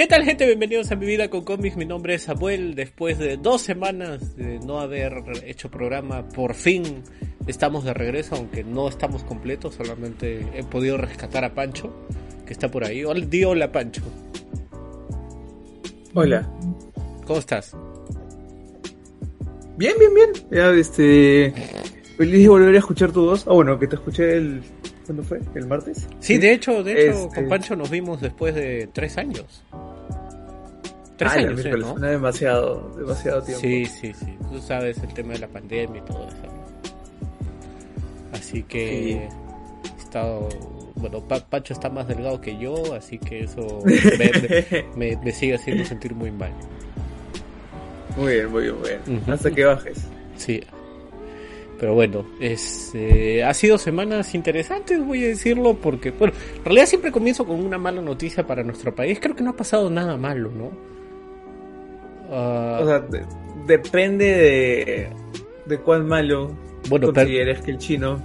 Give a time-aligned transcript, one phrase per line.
[0.00, 0.46] ¿Qué tal gente?
[0.46, 1.76] Bienvenidos a mi vida con cómics.
[1.76, 2.74] Mi nombre es Samuel.
[2.74, 5.12] Después de dos semanas de no haber
[5.44, 7.02] hecho programa, por fin
[7.46, 9.74] estamos de regreso, aunque no estamos completos.
[9.74, 11.92] Solamente he podido rescatar a Pancho,
[12.46, 13.04] que está por ahí.
[13.04, 14.00] Hola, di hola Pancho.
[16.14, 16.50] Hola.
[17.26, 17.76] ¿Cómo estás?
[19.76, 20.30] Bien, bien, bien.
[20.50, 21.52] Ya, este.
[22.16, 23.46] Feliz de volver a escuchar tu voz.
[23.46, 24.62] Ah, bueno, que te escuché el.
[25.04, 25.40] ¿Cuándo fue?
[25.54, 26.08] ¿El martes?
[26.20, 29.62] Sí, de hecho, de hecho, Este- con Pancho nos vimos después de tres años.
[31.20, 31.94] Tres Ah, la años, ¿eh, ¿no?
[31.96, 33.60] demasiado, demasiado tiempo.
[33.60, 34.36] Sí, sí, sí.
[34.50, 36.36] Tú sabes el tema de la pandemia y todo eso.
[38.32, 39.28] Así que he
[39.98, 40.48] estado.
[40.96, 44.30] Bueno, Pa- Pancho está más delgado que yo, así que eso me,
[44.96, 46.52] me- me- sigue haciendo sentir muy mal.
[48.16, 49.22] Muy bien, muy bien, muy bien.
[49.28, 49.98] Hasta que bajes.
[50.36, 50.60] Sí.
[51.78, 56.86] Pero bueno, es, eh, ha sido semanas interesantes, voy a decirlo, porque, bueno, en realidad
[56.86, 59.18] siempre comienzo con una mala noticia para nuestro país.
[59.20, 60.70] Creo que no ha pasado nada malo, ¿no?
[62.30, 63.24] Ah, O sea, de-
[63.66, 65.08] depende de.
[65.66, 66.56] de cuán malo
[66.88, 68.22] bueno, consideres que el chino.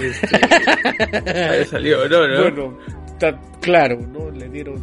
[0.00, 2.26] Este, salió, ¿no?
[2.28, 2.42] ¿no?
[2.42, 2.78] Bueno,
[3.18, 4.30] ta- claro, ¿no?
[4.30, 4.76] Le dieron,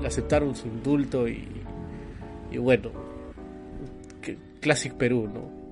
[0.00, 1.46] le aceptaron su indulto y,
[2.50, 2.90] y bueno,
[4.22, 5.62] que- Classic Perú, ¿no?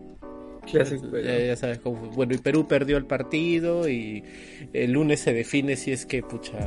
[0.70, 2.08] Clásico, Ya, pero- ya sabes cómo fue.
[2.14, 4.22] Bueno, y Perú perdió el partido y
[4.74, 6.58] el lunes se define si es que, pucha,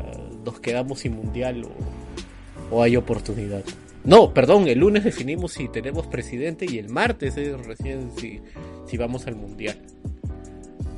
[0.43, 3.63] nos quedamos sin mundial o, o hay oportunidad.
[4.05, 8.41] No, perdón, el lunes definimos si tenemos presidente y el martes es recién si,
[8.85, 9.77] si vamos al mundial.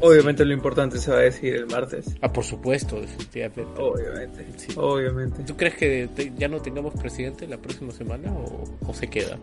[0.02, 2.16] Obviamente lo importante se va a decir el martes.
[2.22, 3.64] Ah, por supuesto, definitivamente.
[3.81, 4.45] Obviamente.
[4.58, 4.73] Sí.
[4.75, 5.44] Obviamente.
[5.44, 9.40] ¿Tú crees que te- ya no tengamos presidente la próxima semana o, o se queda?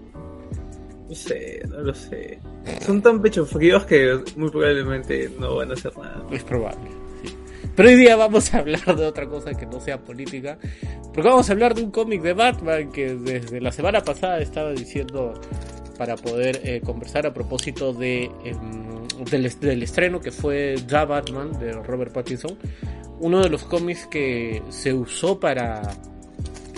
[1.08, 2.38] No sé, no lo sé.
[2.80, 6.24] Son tan pechofríos que muy probablemente no van a hacer nada.
[6.30, 6.90] Es probable.
[7.74, 10.58] Pero hoy día vamos a hablar de otra cosa que no sea política.
[11.14, 14.72] Porque vamos a hablar de un cómic de Batman que desde la semana pasada estaba
[14.72, 15.34] diciendo
[15.96, 21.58] para poder eh, conversar a propósito de em, del, del estreno que fue The Batman
[21.58, 22.58] de Robert Pattinson.
[23.20, 25.82] Uno de los cómics que se usó para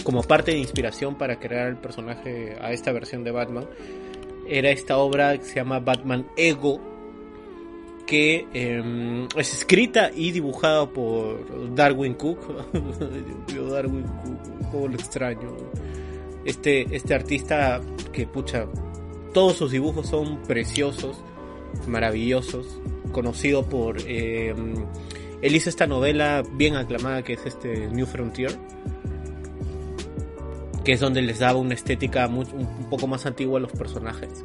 [0.03, 3.67] como parte de inspiración para crear el personaje a esta versión de Batman
[4.47, 6.94] era esta obra que se llama Batman Ego
[8.07, 12.39] que eh, es escrita y dibujada por Darwin Cook.
[13.71, 15.57] Darwin Cook, cómo lo extraño.
[16.45, 17.81] Este, este artista
[18.13, 18.67] que, pucha,
[19.33, 21.17] todos sus dibujos son preciosos,
[21.87, 22.81] maravillosos,
[23.13, 23.97] conocido por...
[24.07, 24.55] eh,
[25.43, 28.53] él hizo esta novela bien aclamada que es este New Frontier,
[30.85, 34.45] que es donde les daba una estética un poco más antigua a los personajes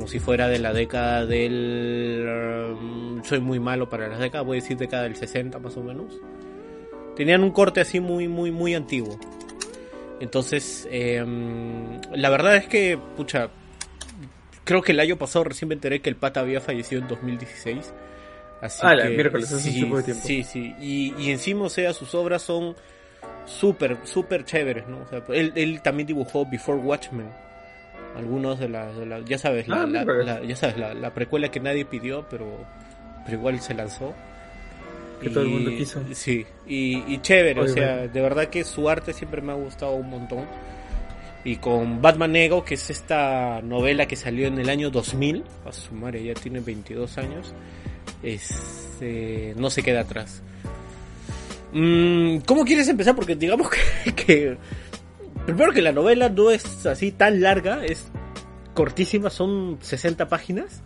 [0.00, 2.26] como si fuera de la década del...
[2.72, 5.82] um, soy muy malo para las décadas, voy a decir década del 60 más o
[5.82, 6.18] menos.
[7.16, 9.20] Tenían un corte así muy, muy, muy antiguo.
[10.18, 13.50] Entonces, em, la verdad es que, pucha,
[14.64, 17.92] creo que el año pasado recién me enteré que el pata había fallecido en 2016.
[18.62, 20.22] Así Ah, la que, miércoles, hace un sí, poco de tiempo.
[20.24, 20.74] Sí, sí.
[20.80, 22.74] Y, y encima, o sea, sus obras son
[23.44, 25.02] súper, súper chéveres, ¿no?
[25.02, 27.49] O sea, él, él también dibujó Before Watchmen
[28.20, 31.12] algunos de las, de las- ya sabes, la, Ah, la- la- ya sabes, la, la
[31.12, 32.46] precuela que nadie pidió, pero,
[33.24, 34.14] pero igual se lanzó.
[35.20, 36.00] Que todo el mundo quiso.
[36.14, 39.92] Sí, y, y chévere, o sea, de verdad que su arte siempre me ha gustado
[39.92, 40.46] un montón.
[41.44, 45.72] Y con Batman Ego, que es esta novela que salió en el año 2000, a
[45.72, 47.52] su madre ya tiene 22 años,
[48.22, 50.42] es, eh, no se queda atrás.
[51.72, 53.14] Mm, ¿Cómo quieres empezar?
[53.14, 53.68] Porque digamos
[54.04, 54.56] que, que
[55.46, 58.10] Primero que la novela no es así tan larga, es
[58.74, 60.82] cortísima, son 60 páginas.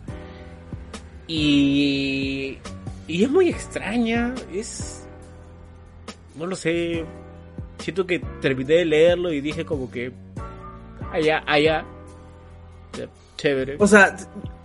[1.27, 2.57] Y.
[3.07, 5.07] Y es muy extraña, es.
[6.35, 7.05] No lo sé.
[7.79, 10.11] Siento que terminé de leerlo y dije como que.
[11.11, 11.85] Allá, allá.
[13.37, 13.75] Chévere.
[13.79, 14.15] O sea,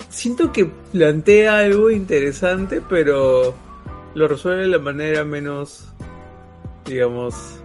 [0.08, 3.54] siento que plantea algo interesante, pero
[4.14, 5.88] lo resuelve de la manera menos,
[6.84, 7.60] digamos,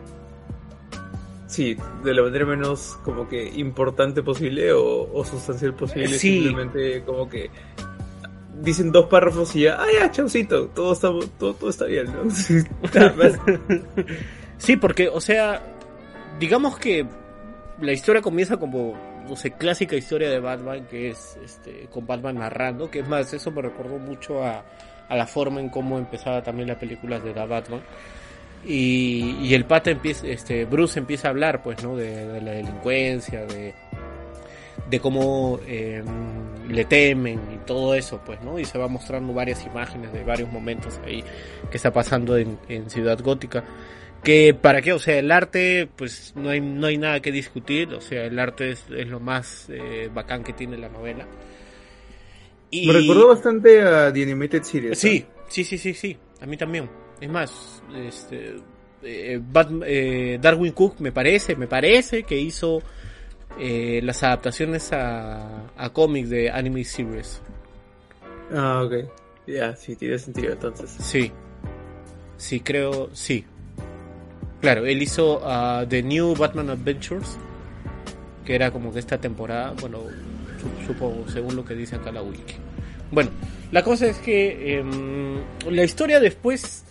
[1.55, 6.09] sí, de la manera menos como que importante posible o, o sustancial posible.
[6.09, 6.43] Sí.
[6.43, 7.49] Simplemente como que
[8.61, 11.09] dicen dos párrafos y ya, ah, ya, chaucito, todo está,
[11.39, 12.23] todo, todo está bien, ¿no?
[14.57, 15.61] Sí, porque, o sea,
[16.39, 17.05] digamos que
[17.81, 18.95] la historia comienza como,
[19.27, 23.33] no sé, clásica historia de Batman, que es este, con Batman narrando, que es más,
[23.33, 24.63] eso me recordó mucho a,
[25.09, 27.81] a la forma en cómo empezaba también las películas de The Batman.
[28.67, 31.95] Y, y el pata empieza, este, Bruce empieza a hablar, pues, ¿no?
[31.95, 33.75] De, de la delincuencia, de,
[34.89, 36.03] de cómo eh,
[36.67, 38.57] le temen y todo eso, pues, ¿no?
[38.57, 41.23] Y se va mostrando varias imágenes de varios momentos ahí
[41.69, 43.63] que está pasando en, en Ciudad Gótica.
[44.23, 47.93] Que para qué, o sea, el arte, pues no hay, no hay nada que discutir,
[47.93, 51.27] o sea, el arte es, es lo más eh, bacán que tiene la novela.
[52.71, 52.87] Y...
[52.87, 54.97] Me recordó bastante a The Animated Series.
[54.97, 56.89] Sí, sí, sí, sí, sí, a mí también.
[57.21, 58.55] Es más, este,
[59.03, 59.41] eh,
[59.85, 62.81] eh, Darwin Cook me parece, me parece que hizo
[63.59, 67.41] eh, las adaptaciones a, a cómics de Anime Series.
[68.53, 69.09] Ah, ok.
[69.47, 70.89] Ya, sí, tiene sentido entonces.
[70.99, 71.31] Sí.
[72.37, 73.45] Sí, creo, sí.
[74.61, 77.37] Claro, él hizo uh, The New Batman Adventures,
[78.43, 79.99] que era como que esta temporada, bueno,
[80.85, 82.55] supongo, según lo que dice acá la wiki.
[83.11, 83.29] Bueno,
[83.71, 85.37] la cosa es que em,
[85.69, 86.83] la historia después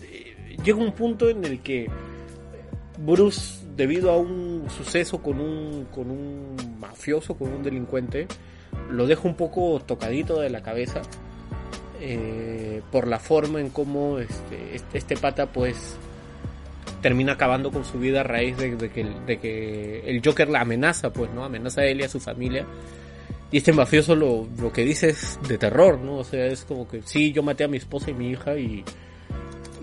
[0.65, 1.89] llega un punto en el que
[2.99, 8.27] Bruce, debido a un suceso con un, con un mafioso, con un delincuente,
[8.91, 11.03] lo deja un poco tocadito de la cabeza
[12.01, 15.97] eh, por la forma en cómo este, este, este, pata pues
[17.03, 21.13] termina acabando con su vida a raíz de, que, de, que, el Joker la amenaza,
[21.13, 21.45] pues, ¿no?
[21.45, 22.65] Amenaza a él y a su familia.
[23.51, 26.17] Y este mafioso lo, lo que dice es de terror, ¿no?
[26.17, 28.85] O sea, es como que sí, yo maté a mi esposa y mi hija y,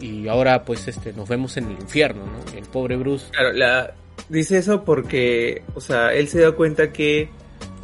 [0.01, 2.57] y ahora pues este nos vemos en el infierno, ¿no?
[2.57, 3.27] El pobre Bruce.
[3.31, 3.93] Claro, la,
[4.29, 7.29] dice eso porque, o sea, él se da cuenta que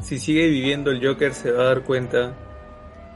[0.04, 2.36] si sigue viviendo el Joker se va a dar cuenta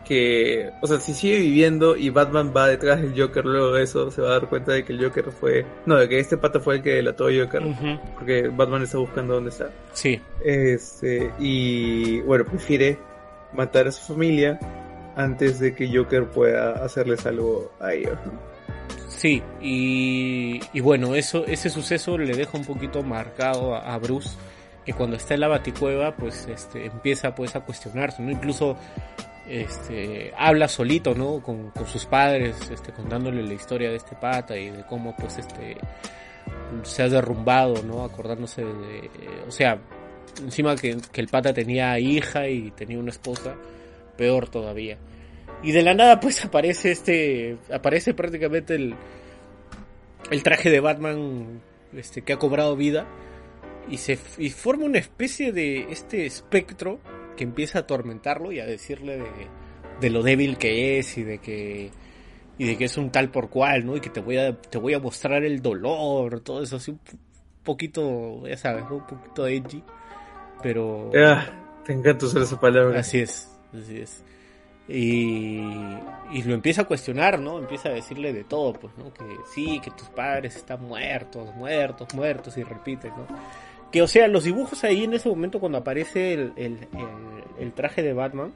[0.06, 4.12] que, o sea, si sigue viviendo y Batman va detrás del Joker luego de eso,
[4.12, 6.60] se va a dar cuenta de que el Joker fue, no, de que este pata
[6.60, 7.64] fue el que delató a Joker,
[8.16, 9.70] porque Batman está buscando dónde está.
[9.94, 10.20] Sí.
[10.44, 12.98] Este, y bueno, prefiere
[13.54, 14.60] matar a su familia
[15.16, 18.18] antes de que Joker pueda hacerles algo a ellos.
[19.22, 24.32] Sí, y, y, bueno, eso, ese suceso le deja un poquito marcado a, Bruce,
[24.84, 28.32] que cuando está en la baticueva, pues este, empieza pues a cuestionarse, ¿no?
[28.32, 28.78] Incluso
[29.48, 31.40] este, habla solito, ¿no?
[31.40, 35.38] Con, con sus padres, este, contándole la historia de este pata y de cómo pues
[35.38, 35.78] este
[36.82, 38.04] se ha derrumbado, ¿no?
[38.04, 39.08] Acordándose de,
[39.48, 39.78] o sea,
[40.44, 43.54] encima que, que el pata tenía hija y tenía una esposa,
[44.18, 44.98] peor todavía.
[45.64, 48.96] Y de la nada pues aparece este, aparece prácticamente el,
[50.32, 51.62] el traje de Batman
[51.94, 53.06] este, que ha cobrado vida
[53.90, 57.00] y se y forma una especie de este espectro
[57.36, 59.30] que empieza a atormentarlo y a decirle de,
[60.00, 61.92] de, lo débil que es y de que
[62.58, 63.98] y de que es un tal por cual, ¿no?
[63.98, 67.00] Y que te voy a te voy a mostrar el dolor, todo eso así un
[67.64, 69.84] poquito, ya sabes, un poquito edgy,
[70.62, 71.46] pero ah,
[71.86, 73.00] te encanta usar esa palabra.
[73.00, 74.24] Así es, así es.
[74.88, 75.62] Y,
[76.34, 77.60] y, lo empieza a cuestionar, ¿no?
[77.60, 79.14] Empieza a decirle de todo, pues, ¿no?
[79.14, 79.24] Que
[79.54, 83.26] sí, que tus padres están muertos, muertos, muertos, y repite, ¿no?
[83.92, 86.88] Que, o sea, los dibujos ahí en ese momento cuando aparece el, el,
[87.60, 88.54] el, traje de Batman,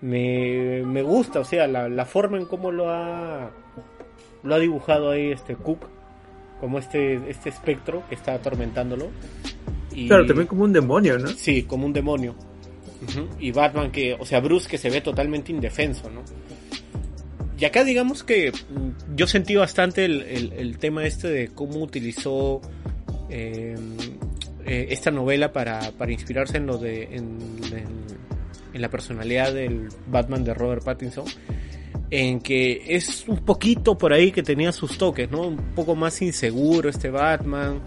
[0.00, 3.50] me, me, gusta, o sea, la, la, forma en cómo lo ha,
[4.42, 5.86] lo ha dibujado ahí este Cook,
[6.60, 9.10] como este, este espectro que está atormentándolo.
[9.92, 11.28] Y, claro, también como un demonio, ¿no?
[11.28, 12.34] Sí, como un demonio.
[13.38, 16.22] Y Batman que, o sea, Bruce que se ve totalmente indefenso, ¿no?
[17.58, 22.60] Y acá digamos que mm, yo sentí bastante el, el, tema este de cómo utilizó
[23.28, 23.96] em,
[24.66, 27.38] eh, esta novela para, para, inspirarse en lo de en,
[28.72, 31.24] en, la personalidad del Batman de Robert Pattinson
[32.10, 35.46] en que es un poquito por ahí que tenía sus toques, ¿no?
[35.46, 37.80] Un poco más inseguro este Batman,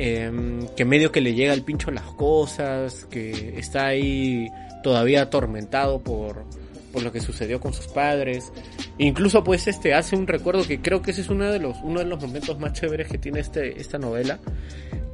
[0.00, 4.48] Em, que medio que le llega el pincho las cosas, que está ahí
[4.84, 6.44] todavía atormentado por,
[6.92, 8.52] por lo que sucedió con sus padres.
[8.98, 11.98] Incluso pues este hace un recuerdo que creo que ese es uno de los, uno
[11.98, 14.38] de los momentos más chéveres que tiene este, esta novela,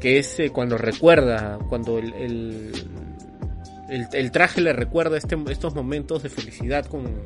[0.00, 2.12] que es eh, cuando recuerda, cuando el,
[3.88, 7.23] el, el, traje le recuerda este, estos momentos de felicidad con,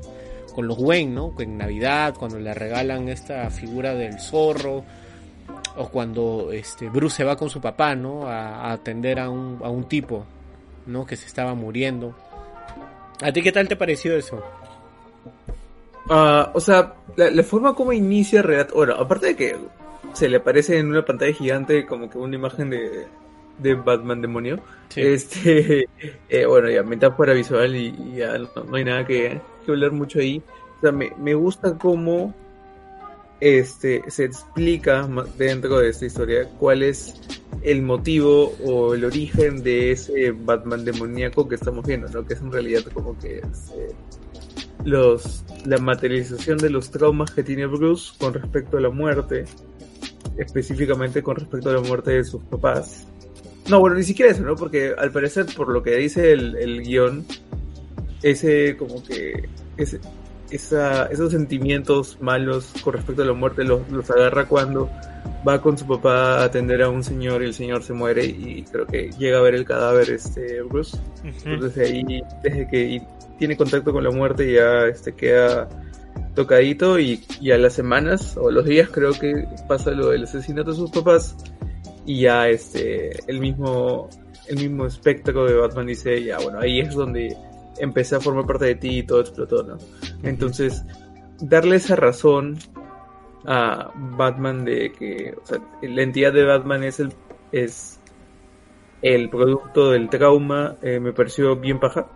[0.55, 1.35] con los Wayne, ¿no?
[1.41, 4.85] En Navidad, cuando le regalan esta figura del zorro,
[5.79, 8.27] o cuando este Bruce se va con su papá, ¿no?
[8.27, 10.27] A, atender a un, a un tipo,
[10.87, 11.07] ¿no?
[11.07, 12.15] Que se estaba muriendo.
[13.23, 14.43] ¿A ti qué tal te pareció eso?
[16.09, 19.57] Uh, o sea, la, forma como inicia relato, bueno, aparte de que
[20.15, 23.07] se le aparece en una pantalla gigante como que una imagen de,
[23.59, 24.59] de Batman demonio,
[24.97, 25.87] este,
[26.29, 30.43] eh, bueno, ya metáfora visual y, ya no, hay nada que, que hablar mucho ahí.
[30.79, 32.35] O sea, me, me gusta cómo
[33.41, 37.15] este, se explica dentro de esta historia cuál es
[37.63, 42.27] el motivo o el origen de ese Batman demoníaco que estamos viendo, ¿no?
[42.27, 43.43] Que es en realidad como que eh,
[44.85, 49.45] los, la materialización de los traumas que tiene Bruce con respecto a la muerte,
[50.37, 53.07] específicamente con respecto a la muerte de sus papás.
[53.69, 54.57] No, bueno, ni siquiera eso, ¿no?
[54.57, 57.27] Porque al parecer, por lo que dice el, el guion,
[58.23, 60.01] ese como que ese,
[60.51, 64.91] esa, esos sentimientos malos con respecto a la muerte los, los agarra cuando
[65.47, 68.65] va con su papá a atender a un señor y el señor se muere y
[68.71, 70.97] creo que llega a ver el cadáver este Bruce.
[71.45, 73.03] Entonces ahí desde que
[73.39, 75.69] tiene contacto con la muerte ya este queda
[76.35, 80.71] tocadito y, y, a las semanas o los días creo que pasa lo del asesinato
[80.71, 81.37] de sus papás
[82.07, 84.09] y ya este el mismo
[84.47, 87.37] el mismo espectáculo de Batman dice ya bueno ahí es donde
[87.79, 89.79] empecé a formar parte de ti y todo explotó no
[90.23, 90.85] entonces
[91.41, 92.59] darle esa razón
[93.45, 97.13] a Batman de que o sea, la entidad de Batman es el
[97.53, 98.01] es
[99.03, 102.09] el producto del trauma eh, me pareció bien paja.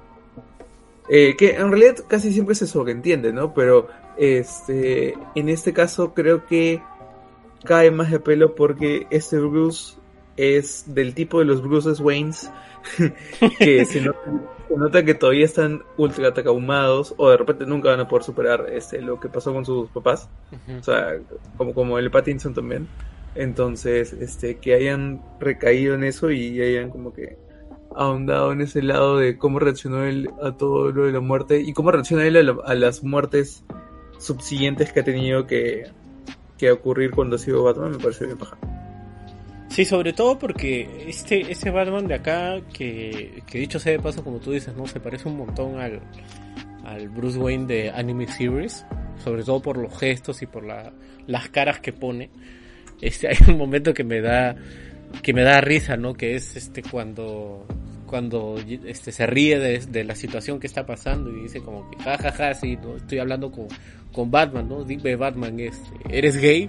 [1.08, 6.46] Eh, que en realidad casi siempre se sobreentiende no pero este en este caso creo
[6.46, 6.80] que
[7.64, 9.96] cae más de pelo porque este Bruce
[10.36, 12.50] es del tipo de los Bruces Waynes
[13.58, 14.00] que se
[14.76, 19.00] nota, que todavía están ultra atacahumados o de repente nunca van a poder superar este
[19.00, 20.28] lo que pasó con sus papás.
[20.78, 21.18] O sea
[21.56, 22.88] como como el Pattinson también.
[23.34, 27.38] Entonces este que hayan recaído en eso y hayan como que
[27.94, 31.72] ahondado en ese lado de cómo reaccionó él a todo lo de la muerte y
[31.72, 33.64] cómo reacciona él a, a las muertes
[34.18, 35.90] subsiguientes que ha tenido que,
[36.58, 38.56] que ocurrir cuando ha sido Batman me parece bien paja.
[39.72, 44.22] Sí, sobre todo porque este, este Batman de acá, que, que dicho sea de paso,
[44.22, 46.02] como tú dices, no se parece un montón al,
[46.84, 48.84] al Bruce Wayne de Anime Series,
[49.24, 50.92] sobre todo por los gestos y por la,
[51.26, 52.28] las caras que pone.
[53.00, 54.56] Este, hay un momento que me da
[55.22, 56.12] que me da risa, ¿no?
[56.12, 57.66] Que es este cuando
[58.04, 61.96] cuando este se ríe de, de la situación que está pasando y dice como que
[61.96, 63.68] ja ja ja sí, estoy hablando con,
[64.12, 64.84] con Batman, ¿no?
[64.84, 66.68] Dime Batman es eres gay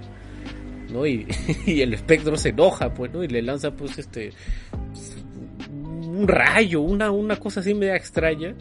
[0.94, 1.06] ¿no?
[1.06, 1.26] Y,
[1.66, 3.22] el espectro se enoja, pues, ¿no?
[3.22, 4.30] Y le lanza, pues, este,
[5.70, 8.54] un rayo, una, una cosa así media extraña.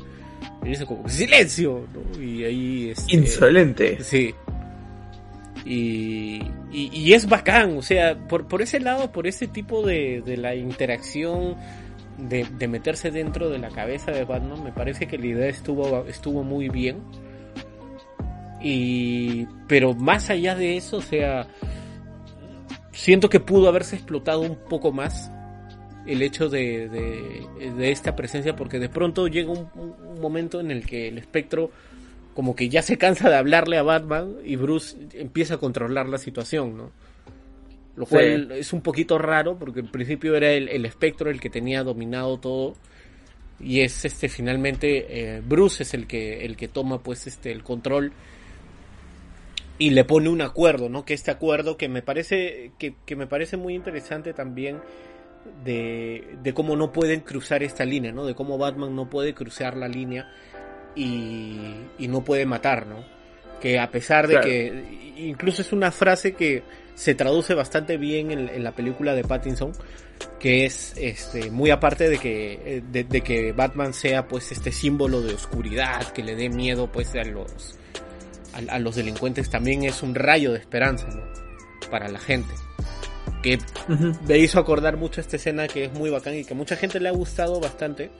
[0.63, 2.21] Y dice como, silencio, ¿no?
[2.21, 2.99] Y ahí es...
[2.99, 4.03] Este, Insolente.
[4.03, 4.33] Sí.
[5.65, 10.35] Y, y, es bacán, o sea, por, por ese lado, por ese tipo de, de
[10.35, 11.55] la interacción,
[12.17, 16.05] de, de, meterse dentro de la cabeza de Batman, me parece que la idea estuvo,
[16.05, 16.97] estuvo muy bien.
[18.61, 21.47] Y, pero más allá de eso, o sea,
[22.93, 25.31] siento que pudo haberse explotado un poco más
[26.05, 29.67] el hecho de, de, esta presencia porque de pronto llega un,
[30.21, 31.71] momento en el que el espectro
[32.33, 36.17] como que ya se cansa de hablarle a Batman y Bruce empieza a controlar la
[36.17, 36.91] situación, ¿no?
[37.95, 41.51] Lo cual es un poquito raro porque en principio era el, el, espectro el que
[41.51, 42.73] tenía dominado todo
[43.59, 47.63] y es este finalmente eh, Bruce es el que el que toma pues este el
[47.63, 48.11] control
[49.79, 51.05] y le pone un acuerdo, ¿no?
[51.05, 54.81] Que este acuerdo que me parece, que, que me parece muy interesante también
[55.65, 58.25] de, de, cómo no pueden cruzar esta línea, ¿no?
[58.25, 60.31] De cómo Batman no puede cruzar la línea
[60.95, 63.03] y, y no puede matar, ¿no?
[63.59, 66.63] Que a pesar de que, incluso es una frase que
[66.95, 69.71] se traduce bastante bien en, en, la película de Pattinson,
[70.39, 75.21] que es este muy aparte de que de, de, que Batman sea pues este símbolo
[75.21, 77.77] de oscuridad que le dé miedo pues a los
[78.53, 81.21] a, los delincuentes también es un rayo de esperanza, ¿no?
[81.89, 82.53] Para la gente.
[83.41, 83.59] Que
[84.27, 86.99] me hizo acordar mucho esta escena que es muy bacán y que a mucha gente
[86.99, 88.11] le ha gustado bastante.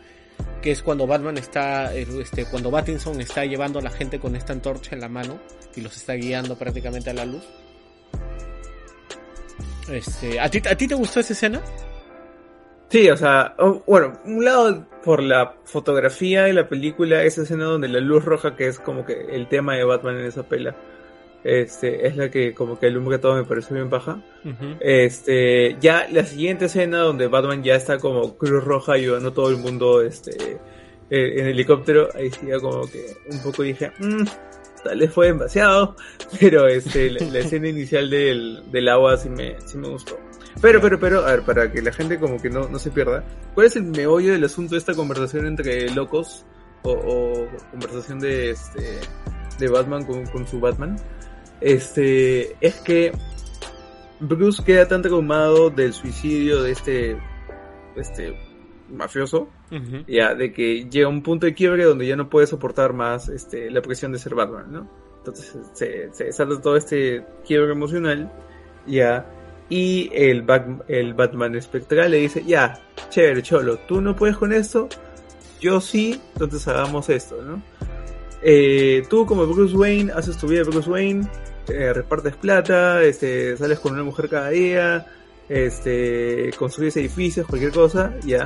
[0.62, 4.54] Que es cuando Batman está, este, cuando Battinson está llevando a la gente con esta
[4.54, 5.40] antorcha en la mano
[5.76, 7.44] y los está guiando prácticamente a la luz.
[9.90, 11.62] Este, ¿a ti, ¿A ti te gustó esa escena?
[12.94, 13.56] Sí, o sea,
[13.88, 18.56] bueno, un lado por la fotografía y la película, esa escena donde la luz roja,
[18.56, 20.76] que es como que el tema de Batman en esa pela,
[21.44, 24.22] este, es la que como que alumbra todo me parece bien baja.
[24.80, 29.50] Este, ya la siguiente escena donde Batman ya está como Cruz Roja ayudando a todo
[29.50, 30.60] el mundo, este,
[31.10, 34.24] eh, en helicóptero, ahí sí ya como que un poco dije, mmm,
[34.84, 35.96] tal vez fue demasiado,
[36.40, 40.16] pero este, la, escena inicial del, del agua sí me, sí me gustó.
[40.62, 43.24] Pero, pero, pero, a ver, para que la gente como que no, no se pierda,
[43.54, 46.46] ¿cuál es el meollo del asunto de esta conversación entre locos
[46.84, 49.00] o, conversación de este
[49.60, 50.98] de Batman con, con, su Batman?
[51.62, 53.14] Este, es que
[54.20, 57.18] Bruce queda tan traumado del suicidio de este,
[57.96, 58.38] este
[58.90, 59.50] mafioso,
[60.08, 63.28] ya, de que llega a un punto de quiebre donde ya no puede soportar más
[63.30, 64.90] este, la presión de ser Batman, ¿no?
[65.18, 68.32] Entonces se, se salta todo este quiebre emocional,
[68.86, 69.26] ya,
[69.74, 70.46] y el,
[70.88, 74.88] el Batman espectral le dice, ya, chévere, cholo, tú no puedes con esto,
[75.60, 77.60] yo sí, entonces hagamos esto, ¿no?
[78.44, 81.28] Eh, tú como Bruce Wayne haces tu vida de Bruce Wayne,
[81.70, 85.08] eh, repartes plata, este, sales con una mujer cada día,
[85.50, 88.44] este, construyes edificios, cualquier cosa, ya,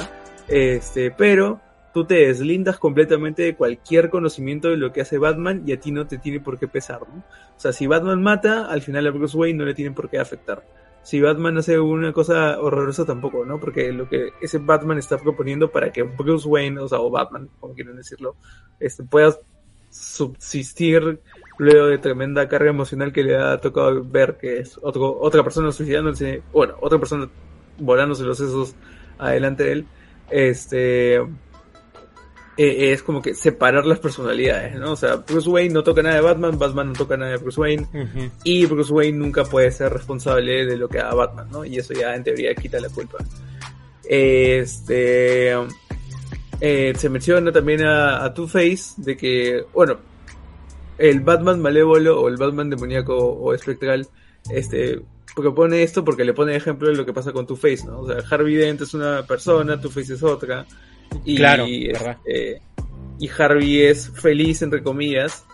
[0.48, 1.60] este, pero
[1.94, 5.92] tú te deslindas completamente de cualquier conocimiento de lo que hace Batman y a ti
[5.92, 7.18] no te tiene por qué pesar, ¿no?
[7.18, 10.20] O sea, si Batman mata, al final a Bruce Wayne no le tiene por qué
[10.20, 10.64] afectar.
[11.08, 13.62] Si Batman hace una cosa horrorosa tampoco, ¿no?
[13.62, 17.48] Porque lo que ese Batman está proponiendo para que Bruce Wayne, o sea, o Batman,
[17.62, 18.36] como quieren decirlo,
[18.78, 19.34] este, pueda
[19.90, 21.22] subsistir
[21.60, 25.72] luego de tremenda carga emocional que le ha tocado ver que es otro, otra persona
[25.72, 27.30] suicidándose, bueno, otra persona
[27.80, 28.76] volándose los sesos
[29.18, 29.88] adelante de él,
[30.30, 31.22] este
[32.58, 34.94] eh, es como que separar las personalidades, ¿no?
[34.94, 37.60] O sea, Bruce Wayne no toca nada de Batman, Batman no toca nada de Bruce
[37.62, 37.88] Wayne,
[38.44, 41.66] y Bruce Wayne nunca puede ser responsable de lo que haga Batman, ¿no?
[41.66, 43.18] Y eso ya en teoría quita la culpa.
[44.04, 45.54] Este
[46.60, 50.00] eh, se menciona también a, a Two-Face de que, bueno,
[50.98, 54.08] el Batman malévolo o el Batman demoníaco o espectral,
[54.50, 55.02] este,
[55.36, 58.00] propone esto porque le pone ejemplo de lo que pasa con Two-Face, ¿no?
[58.00, 60.66] O sea, Harvey Dent es una persona, Two-Face es otra.
[61.24, 62.62] Y, claro, este,
[63.20, 65.46] y Harvey es feliz, entre comillas,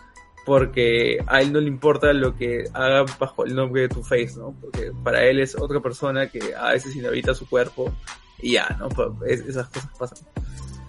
[0.45, 4.55] porque a él no le importa lo que haga bajo el nombre de Two-Face, ¿no?
[4.59, 7.93] Porque para él es otra persona que a veces inhabita su cuerpo
[8.41, 8.89] y ya, ¿no?
[9.25, 10.19] Esas cosas pasan.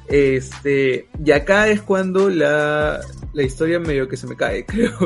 [0.08, 3.00] Este, y acá es cuando la,
[3.32, 4.98] la historia medio que se me cae, creo.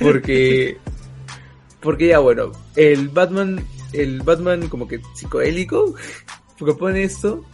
[0.00, 0.76] Porque,
[1.80, 5.94] porque ya bueno, el Batman, el Batman como que psicodélico
[6.58, 7.44] propone esto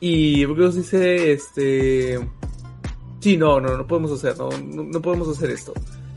[0.00, 2.18] y Bruce dice, este,
[3.20, 5.74] sí, no, no, no podemos hacer, no, no, podemos hacer esto.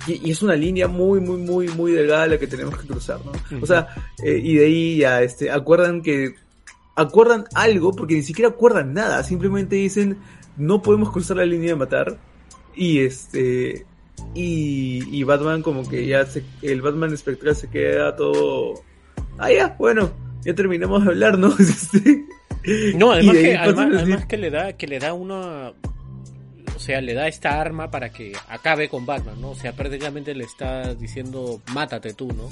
[0.07, 3.31] Y, es una línea muy, muy, muy, muy delgada la que tenemos que cruzar, ¿no?
[3.61, 3.87] O sea,
[4.23, 6.35] eh, y de ahí ya, este, acuerdan que
[6.95, 10.17] acuerdan algo, porque ni siquiera acuerdan nada, simplemente dicen,
[10.57, 12.17] no podemos cruzar la línea de matar.
[12.75, 13.85] Y este.
[14.35, 18.75] Y, y Batman, como que ya se, el Batman espectral se queda todo.
[19.37, 20.11] Ah, ya, bueno,
[20.45, 21.55] ya terminamos de hablar, ¿no?
[22.95, 25.73] No, además, que, además, que le da, que le da una.
[26.75, 29.51] O sea, le da esta arma para que acabe con Batman, ¿no?
[29.51, 32.49] O sea, prácticamente le está diciendo, mátate tú, ¿no?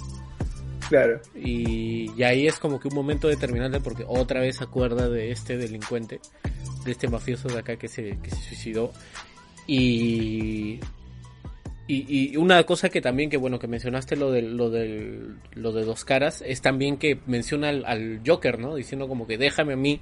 [0.89, 1.21] Claro.
[1.33, 5.57] Y, ahí es como que un momento determinante porque otra vez se acuerda de este
[5.57, 6.19] delincuente,
[6.83, 8.91] de este mafioso de acá que se, que se suicidó.
[9.65, 10.81] Y,
[11.93, 15.83] y, una cosa que también, que bueno, que mencionaste lo de, lo del, lo de
[15.83, 18.75] dos caras, es también que menciona al, Joker, ¿no?
[18.75, 19.99] Diciendo como que déjame a mí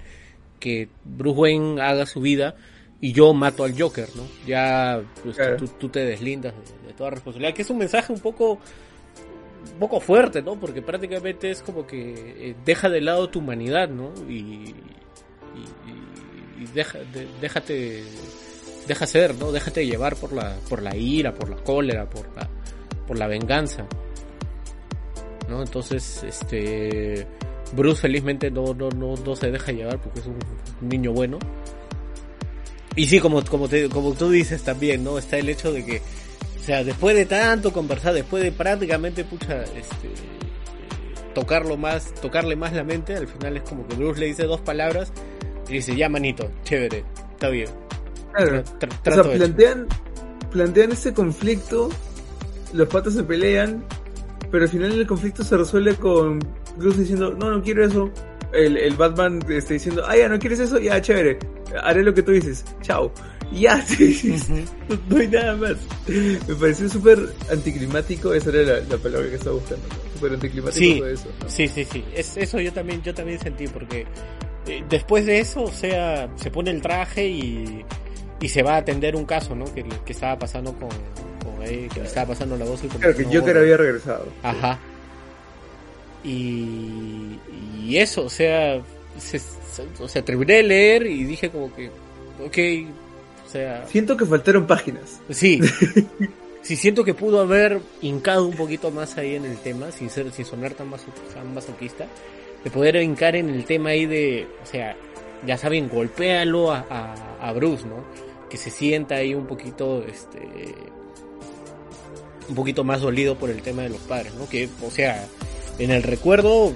[0.60, 2.56] que Bruce Wayne haga su vida
[3.02, 4.24] y yo mato al Joker, ¿no?
[4.46, 5.38] Ya pues,
[5.80, 8.60] tú, te deslindas de, de, toda responsabilidad, que es un mensaje un poco
[9.74, 10.60] un poco fuerte, ¿no?
[10.60, 12.14] Porque prácticamente es como que
[12.50, 14.14] eh, deja de lado tu humanidad, ¿no?
[14.30, 14.76] Y,
[16.60, 17.00] y, deja,
[17.40, 18.04] déjate,
[18.90, 19.52] deja ser, ¿no?
[19.52, 22.50] Déjate llevar por la, por la ira, por la cólera, por la,
[23.08, 23.86] por la venganza,
[25.48, 25.62] ¿no?
[25.62, 27.26] Entonces, este,
[27.74, 30.40] Bruce felizmente no, no, no, no se deja llevar porque es un,
[30.82, 31.38] niño bueno.
[32.96, 35.20] Y sí, como, como, como tú dices también, ¿no?
[35.20, 36.02] Está el hecho de que
[36.60, 40.10] o sea, después de tanto conversar, después de prácticamente, pucha, este,
[41.34, 44.62] tocarlo más, tocarle más la mente, al final es como que Bruce le dice dos
[44.62, 45.14] palabras
[45.70, 47.70] y dice, ya manito, chévere, está bien.
[48.34, 48.64] Claro.
[49.06, 49.88] o sea, plantean,
[50.52, 51.90] plantean este conflicto,
[52.74, 53.84] los patos se pelean,
[54.52, 56.40] pero al final el conflicto se resuelve con
[56.78, 58.12] Bruce diciendo, no, no quiero eso.
[58.52, 61.38] El, el Batman está diciendo, ah, ya, no quieres eso, ya, chévere,
[61.84, 63.12] haré lo que tú dices, chao
[63.52, 64.36] ya, sí,
[65.10, 65.76] no hay nada más.
[66.48, 67.20] Me pareció súper
[67.52, 71.30] anticlimático, esa era la, palabra que estaba buscando, súper anticlimático sí, todo eso.
[71.48, 74.06] Sí, sí, sí, es, eso yo también, yo también sentí, porque
[74.68, 77.86] eh, después de eso, o sea, se pone el traje y,
[78.42, 79.66] y se va a atender un caso, ¿no?
[79.74, 83.16] Que, que estaba pasando con, con él, que le estaba pasando la voz y Claro,
[83.16, 84.28] que, Joker había regresado.
[84.44, 84.80] Ajá.
[86.24, 87.40] Y,
[87.82, 88.82] y eso, o sea,
[89.18, 89.42] se,
[90.00, 91.90] o sea, terminé de leer y dije como que,
[92.44, 92.58] ok,
[93.88, 95.22] Siento que faltaron páginas.
[95.30, 95.60] Sí.
[96.62, 100.32] sí, siento que pudo haber hincado un poquito más ahí en el tema, sin ser,
[100.32, 102.06] sin sonar tan, masoquista,
[102.64, 104.96] de poder hincar en el tema ahí de, o sea,
[105.46, 108.04] ya saben, golpéalo a, a, Bruce, ¿no?
[108.50, 110.76] Que se sienta ahí un poquito, este,
[112.48, 114.50] un poquito más dolido por el tema de los padres, ¿no?
[114.50, 115.28] Que, o sea,
[115.78, 116.74] en el recuerdo,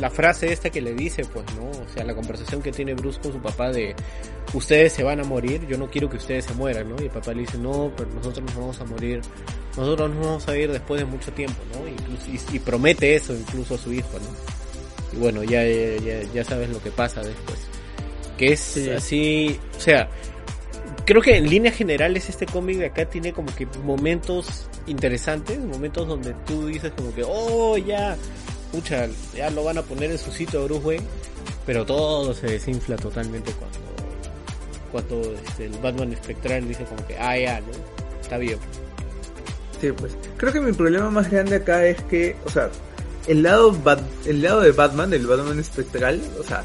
[0.00, 1.70] la frase esta que le dice, pues, ¿no?
[1.70, 3.94] O sea, la conversación que tiene Bruce con su papá de,
[4.52, 6.96] ustedes se van a morir, yo no quiero que ustedes se mueran, ¿no?
[7.00, 9.20] Y el papá le dice, no, pero nosotros nos vamos a morir,
[9.76, 11.86] nosotros nos vamos a ir después de mucho tiempo, ¿no?
[11.88, 15.16] y, promete eso incluso a su hijo, ¿no?
[15.16, 17.58] Y bueno, ya, ya, ya sabes lo que pasa después.
[18.36, 20.10] Que es así, o sea,
[21.06, 26.06] creo que en líneas generales este cómic de acá tiene como que momentos interesantes, momentos
[26.06, 28.16] donde tú dices como que, oh, ya,
[28.72, 31.04] pucha, ya lo van a poner en su sitio a Bruce Wayne,
[31.64, 33.86] pero todo se desinfla totalmente cuando
[34.92, 37.66] cuando este, el Batman espectral dice como que, ah, ya, ¿no?
[38.20, 38.58] Está bien.
[39.80, 40.16] Sí, pues.
[40.36, 42.70] Creo que mi problema más grande acá es que, o sea,
[43.26, 43.76] el lado,
[44.24, 46.64] el lado de Batman, el Batman espectral, o sea,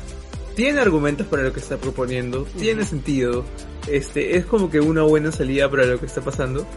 [0.61, 3.43] tiene argumentos para lo que está proponiendo, tiene sentido,
[3.87, 6.67] este, es como que una buena salida para lo que está pasando.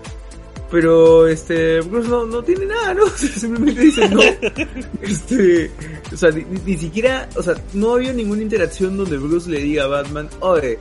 [0.70, 3.06] Pero este Bruce no, no tiene nada, ¿no?
[3.14, 4.22] Simplemente dice no.
[5.02, 5.70] este,
[6.10, 9.88] o sea, ni, siquiera, o sea, no había ninguna interacción donde Bruce le diga a
[9.88, 10.78] Batman, oye,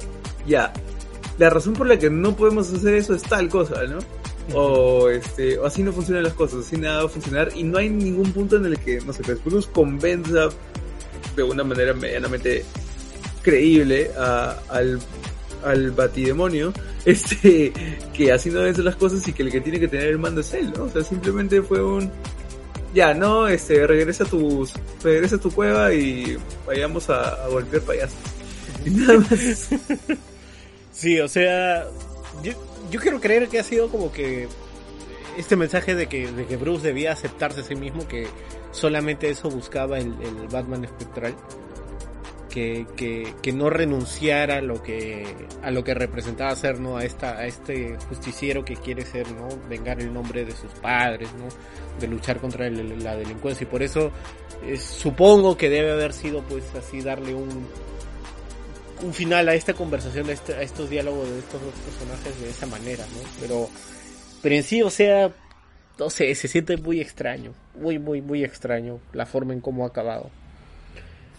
[0.48, 0.72] ya,
[1.38, 4.00] la razón por la que no podemos hacer eso es tal cosa, ¿no?
[4.58, 7.80] O este, o así no funcionan las cosas, así nada va a funcionar y no
[7.80, 10.48] hay ningún punto en el que, no sé, pues Bruce convenza
[11.36, 12.64] de una manera medianamente
[13.44, 15.00] creíble a, al
[15.64, 16.74] al batidemonio,
[17.06, 17.74] este,
[18.14, 20.20] que así no deben ser las cosas y que el que tiene que tener el
[20.20, 20.86] mando es él, ¿no?
[20.86, 22.12] O sea, simplemente fue un,
[22.94, 24.68] ya, no, este, regresa a tu,
[25.04, 28.18] regresa a tu cueva y vayamos a, golpear payasos.
[28.86, 29.70] Y nada más.
[30.92, 31.88] Sí, o sea,
[32.44, 32.52] yo,
[32.92, 34.48] yo quiero creer que ha sido como que
[35.40, 38.28] este mensaje de que, de que Bruce debía aceptarse a sí mismo, que
[38.72, 41.36] solamente eso buscaba el, el Batman espectral
[42.54, 45.26] que, que, no renunciara a lo que
[45.64, 49.50] a lo que representaba ser no a esta a este justiciero que quiere ser no
[49.68, 51.48] vengar el nombre de sus padres no
[52.00, 53.64] de luchar contra la delincuencia.
[53.64, 54.12] Y por eso
[54.64, 57.68] eh, supongo que debe haber sido pues así darle un
[59.02, 62.68] un final a esta conversación este, a, estos diálogos de estos dos personajes de esa
[62.68, 63.68] manera no pero
[64.42, 65.34] pero en sí o sea
[65.98, 69.88] no sé se siente muy extraño muy muy muy extraño la forma en cómo ha
[69.88, 70.30] acabado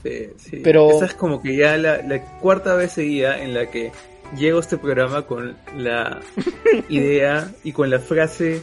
[0.05, 0.91] Sí, Pero...
[0.91, 3.91] Esa es como que ya la, cuarta vez seguida en la que
[4.37, 6.21] llego a este programa con la
[6.89, 8.63] idea y con la frase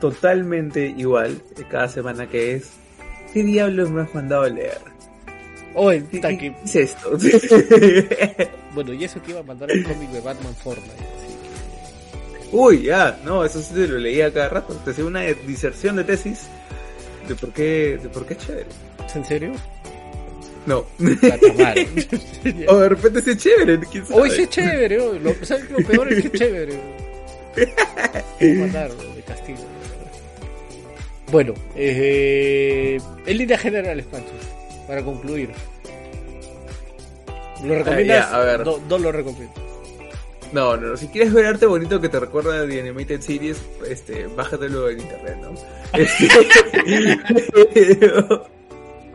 [0.00, 2.72] totalmente igual cada semana que es
[3.32, 4.78] ¿Qué diablos me has mandado a leer?
[5.74, 7.10] Oh, ¿Qué, ¿qué, es esto?
[8.74, 11.20] bueno, y eso que iba a mandar el cómic de Batman Fortnite.
[12.50, 14.74] Uy, ya, no, eso sí lo leía cada rato.
[14.84, 16.48] Te hacía una diserción de tesis
[17.28, 18.66] de por qué, de por qué es chévere.
[19.14, 19.52] ¿En serio?
[20.66, 20.86] No.
[22.68, 24.20] o de repente sí es chévere, quién sabe.
[24.20, 26.78] Hoy sí es chévere, Lo, lo peor es que es chévere.
[28.40, 29.58] de castigo.
[31.30, 34.32] Bueno, eh, en línea general, Pancho,
[34.86, 35.50] para concluir.
[37.64, 38.32] ¿Lo recomiendas?
[38.32, 38.66] a ver.
[38.66, 39.54] No, lo recomiendo.
[40.52, 44.90] No, no, si quieres ver arte bonito que te recuerda de Animated Series, este, bájatelo
[44.90, 45.54] en internet, ¿no?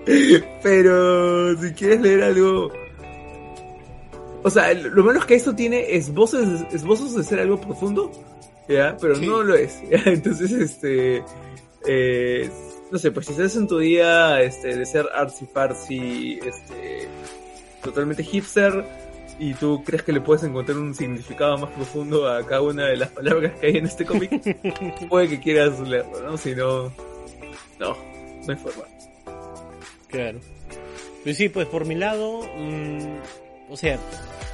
[0.64, 2.72] Pero si quieres leer algo...
[4.44, 8.12] O sea, lo malo es que esto tiene esbozos, esbozos de ser algo profundo,
[8.70, 8.96] ¿ya?
[9.02, 11.24] Pero no lo es, Entonces, este...
[11.88, 12.50] Eh,
[12.92, 17.08] no sé, pues si estás en tu día este, de ser artsy farsi, este,
[17.84, 18.86] totalmente hipster,
[19.40, 22.98] y tú crees que le puedes encontrar un significado más profundo a cada una de
[22.98, 26.38] las palabras que hay en este cómic, puede que quieras leerlo, ¿no?
[26.38, 26.84] Si no,
[27.80, 27.98] no,
[28.46, 28.95] no hay forma.
[30.16, 30.40] Claro.
[31.24, 33.18] Pues sí, pues por mi lado, mmm,
[33.70, 34.00] o sea,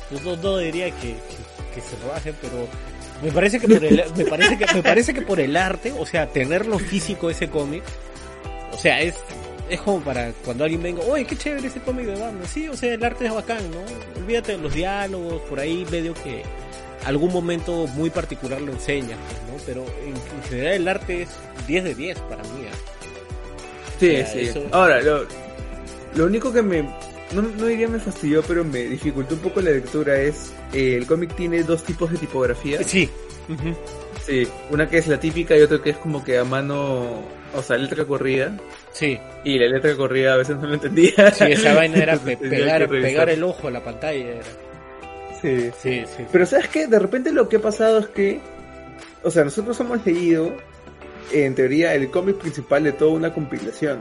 [0.10, 1.16] pues no, no diría que,
[1.76, 2.68] que, se baje, pero
[3.22, 6.06] me parece que por el, me parece que, me parece que por el arte, o
[6.06, 7.84] sea, tenerlo físico ese cómic,
[8.74, 9.16] o sea, es,
[9.70, 12.48] es como para cuando alguien venga, oye, qué chévere ese cómic de Batman.
[12.48, 14.22] Sí, o sea, el arte es bacán, ¿no?
[14.22, 16.42] Olvídate de los diálogos, por ahí medio que
[17.06, 19.62] algún momento muy particular lo enseña, ¿no?
[19.66, 21.30] Pero en, general el arte es
[21.68, 22.66] 10 de 10 para mí.
[22.66, 24.26] ¿eh?
[24.32, 24.60] Sí, sí.
[24.72, 25.28] Ahora, lo,
[26.16, 26.84] lo único que me,
[27.34, 31.08] no, no diría me fastidió, pero me dificultó un poco la lectura es, eh, el
[31.08, 32.84] cómic tiene dos tipos de tipografía.
[32.84, 33.10] Sí.
[34.26, 37.22] Sí, una que es la típica y otra que es como que a mano,
[37.56, 38.56] o sea, letra corrida.
[38.92, 39.18] Sí.
[39.44, 41.32] Y la letra corrida a veces no lo entendía.
[41.32, 44.36] Sí, esa vaina era pegar, pegar el ojo a la pantalla.
[45.42, 45.72] Sí.
[45.82, 46.26] sí, sí.
[46.32, 46.88] Pero ¿sabes qué?
[46.88, 48.40] De repente lo que ha pasado es que,
[49.24, 50.56] o sea, nosotros hemos leído,
[51.32, 54.00] en teoría, el cómic principal de toda una compilación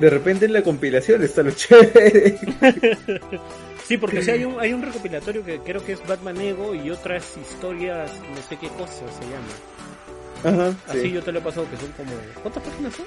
[0.00, 2.38] de repente en la compilación está lo chévere.
[3.86, 6.90] sí, porque sí hay un, hay un recopilatorio que creo que es Batman Ego y
[6.90, 10.72] otras historias, no sé qué cosas se llama.
[10.72, 10.74] Ajá.
[10.88, 12.12] Así yo te lo he pasado que son como.
[12.42, 13.04] ¿Cuántas páginas son?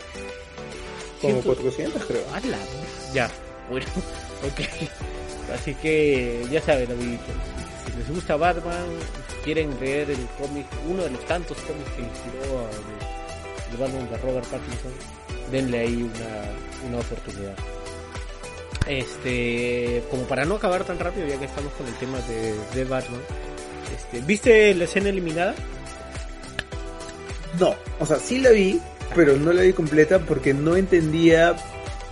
[1.20, 2.22] Como 400 creo.
[2.34, 2.58] ¡Hala!
[3.12, 3.30] Ya,
[3.72, 3.88] bueno,
[4.44, 5.52] ok.
[5.52, 7.26] Así que ya saben, amiguitos.
[7.86, 8.86] Si les gusta Batman,
[9.44, 12.70] quieren leer el cómic, uno de los tantos cómics que inspiró a
[13.72, 14.92] el Batman de Robert Pattinson,
[15.52, 17.56] denle ahí una, una oportunidad.
[18.88, 22.84] Este, como para no acabar tan rápido, ya que estamos con el tema de, de
[22.84, 23.22] Batman,
[23.96, 25.56] este, ¿viste la escena eliminada?
[27.60, 28.82] No, o sea, sí la vi,
[29.16, 31.56] pero no la vi completa porque no entendía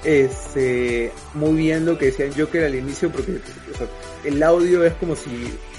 [0.03, 3.39] este, muy bien lo que decían Joker al inicio, porque
[4.23, 5.29] el audio es como si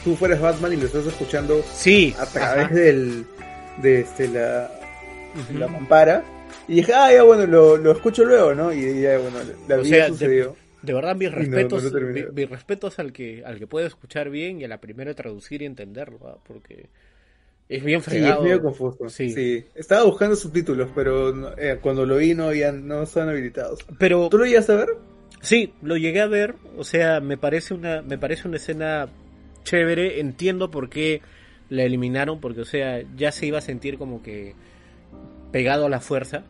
[0.05, 3.27] tú fueras Batman y lo estás escuchando sí, a través del,
[3.81, 4.71] de este, la,
[5.55, 6.25] la mampara.
[6.69, 8.73] Y dije, ah, ya bueno, lo, lo escucho luego, ¿no?
[8.73, 10.57] Y ya, bueno, la vida sucedió.
[10.83, 11.93] De, verdad, mis respetos,
[12.35, 15.67] mis, respetos al que, al que puede escuchar bien y a la primera traducir y
[15.67, 16.39] entenderlo, ¿ah?
[16.45, 16.89] porque
[17.69, 18.35] es bien fregado.
[18.35, 19.09] Sí, es medio confuso.
[19.09, 19.65] Sí.
[19.75, 23.81] Estaba buscando subtítulos, pero eh, cuando lo vi no, habían, no estaban habilitados.
[23.99, 24.89] Pero, ¿Tú lo llegaste a ver?
[25.41, 26.55] Sí, lo llegué a ver.
[26.77, 29.09] O sea, me parece una, me parece una escena
[29.65, 30.21] chévere.
[30.21, 31.23] Entiendo por qué
[31.69, 34.55] la eliminaron, porque, o sea, ya se iba a sentir como que
[35.53, 36.43] pegado a la fuerza.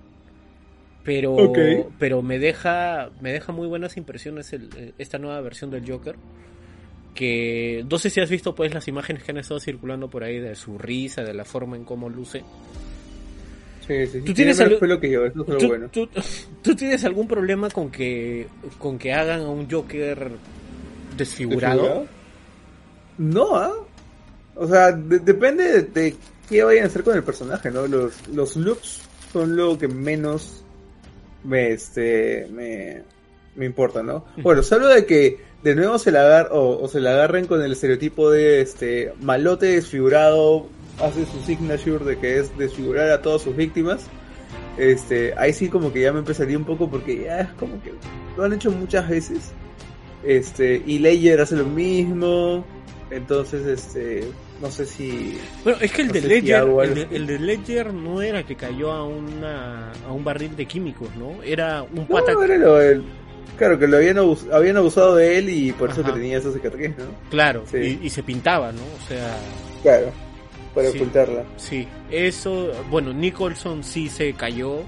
[1.04, 1.52] Pero,
[1.98, 6.14] pero me deja, me deja muy buenas impresiones el, esta nueva versión del Joker
[7.14, 10.38] que no sé si has visto pues las imágenes que han estado circulando por ahí
[10.38, 12.42] de su risa, de la forma en cómo luce.
[13.86, 15.90] Sí, sí, ¿Tú tienes que yo, eso es bueno.
[16.62, 18.46] ¿tú, tienes algún problema con que
[18.78, 20.30] con que hagan a un Joker
[21.16, 22.06] desfigurado?
[23.18, 23.72] No, ¿ah?
[24.54, 26.14] O sea, depende de,
[26.52, 27.86] qué vayan a hacer con el personaje, ¿no?
[27.86, 29.00] Los, los looks
[29.32, 30.62] son lo que menos
[31.44, 33.02] me este me,
[33.56, 34.24] me importa, ¿no?
[34.36, 37.72] Bueno, solo de que de nuevo se la agar o, se la agarren con el
[37.72, 40.66] estereotipo de este malote desfigurado,
[41.00, 44.02] hace su signature de que es desfigurar a todas sus víctimas.
[44.76, 47.92] Este, ahí sí como que ya me empezaría un poco porque ya es como que
[48.36, 49.52] lo han hecho muchas veces.
[50.24, 52.64] Este, y Ledger hace lo mismo.
[53.12, 54.24] Entonces, este,
[54.60, 55.38] no sé si.
[55.64, 56.64] Bueno, es que el de Ledger,
[57.10, 61.42] el, de, Ledger no era que cayó a una a un barril de químicos, ¿no?
[61.42, 62.32] Era un pata.
[62.32, 63.04] No, era lo, el,
[63.56, 64.18] Claro, que lo habían,
[64.52, 67.04] habían abusado de él y por eso que tenía esa cicatriz, ¿no?
[67.30, 68.80] Claro, y, se pintaba, ¿no?
[68.80, 69.36] O sea...
[69.82, 70.10] Claro,
[70.74, 71.44] para ocultarla.
[71.56, 74.80] Sí, eso, bueno, Nicholson sí se cayó.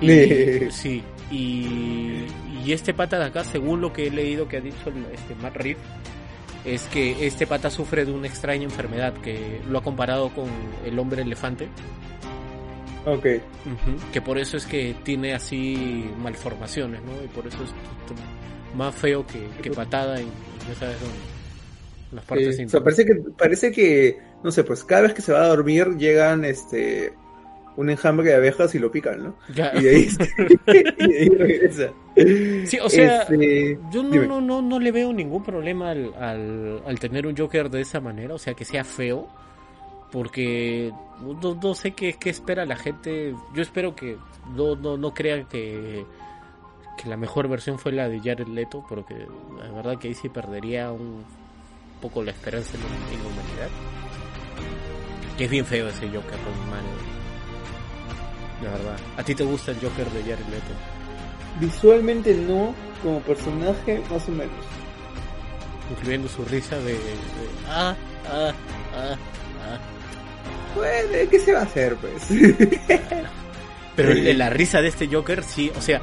[0.00, 2.24] Y, sí, y,
[2.64, 5.56] y, este pata de acá, según lo que he leído que ha dicho este Matt
[5.56, 5.76] Reed,
[6.64, 10.48] es que este pata sufre de una extraña enfermedad que lo ha comparado con
[10.84, 11.68] el hombre elefante.
[13.04, 13.26] Ok.
[14.12, 17.12] que por eso es que tiene así malformaciones, ¿no?
[17.24, 17.70] Y por eso es
[18.76, 20.28] más feo que, patada en,
[20.68, 20.96] ya sabes
[22.12, 25.32] las partes o sea, parece que parece que no sé, pues cada vez que se
[25.32, 27.14] va a dormir llegan este
[27.76, 29.36] un enjambre de abejas y lo pican, ¿no?
[29.48, 31.92] Y de ahí, regresa.
[32.14, 36.82] Sí, o sea, este, yo no, no, no, no, le veo ningún problema al, al,
[36.86, 39.28] al tener un Joker de esa manera, o sea, que sea feo
[40.12, 40.92] porque
[41.42, 43.34] no, sé qué, qué, espera la gente.
[43.54, 44.18] Yo espero que
[44.54, 46.04] no, no, no crean que,
[46.98, 49.26] que la mejor versión fue la de Jared Leto, porque
[49.58, 51.24] la verdad que ahí sí perdería un
[52.02, 53.68] poco la esperanza en, la humanidad.
[55.38, 56.88] Que es bien feo ese Joker, hermano.
[58.62, 58.96] La verdad.
[59.16, 61.01] ¿A ti te gusta el Joker de Jared Leto?
[61.60, 64.64] Visualmente no, como personaje más o menos.
[65.90, 66.98] Incluyendo su risa de, de
[67.68, 67.94] ah,
[68.30, 68.52] ah,
[68.94, 69.16] ah,
[69.64, 69.78] ah.
[70.74, 72.28] Pues, ¿qué se va a hacer, pues?
[73.96, 76.00] Pero la risa de este Joker, sí, o sea,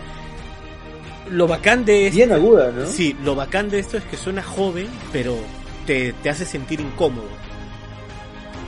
[1.31, 2.17] lo bacán de esto...
[2.17, 2.85] Bien aguda, ¿no?
[2.85, 5.37] Sí, lo bacán de esto es que suena joven, pero
[5.85, 7.27] te, hace sentir incómodo.